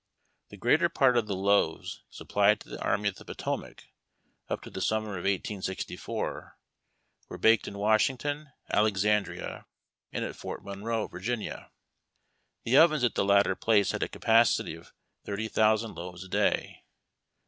The 0.49 0.57
greater 0.57 0.89
part 0.89 1.15
of 1.15 1.27
the 1.27 1.35
loaves 1.35 2.01
sup 2.09 2.27
plied 2.29 2.59
to 2.61 2.69
the 2.69 2.81
Army 2.81 3.09
of 3.09 3.17
the 3.17 3.23
Potomac 3.23 3.83
up 4.49 4.63
to 4.63 4.71
the 4.71 4.81
summer 4.81 5.09
of 5.19 5.25
186 5.25 5.83
± 5.85 6.51
were 7.29 7.37
baked 7.37 7.67
in 7.67 7.77
Washington, 7.77 8.51
Alexandria, 8.73 9.67
and 10.11 10.25
at 10.25 10.35
Fort 10.35 10.65
Monroe, 10.65 11.05
Virginia. 11.05 11.69
The 12.63 12.77
ovens 12.79 13.03
at 13.03 13.13
the 13.13 13.23
latter 13.23 13.55
place 13.55 13.91
had 13.91 14.01
a 14.01 14.09
capacity 14.09 14.73
of 14.73 14.91
thirty 15.23 15.47
thousand 15.47 15.93
loaves 15.93 16.23
a 16.23 16.27
day. 16.29 16.83